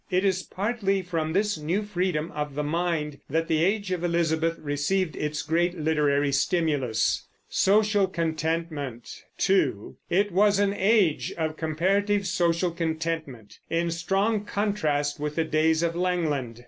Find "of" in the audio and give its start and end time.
2.31-2.55, 3.91-4.03, 11.37-11.55, 15.83-15.95